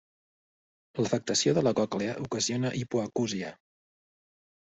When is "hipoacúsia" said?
2.81-3.51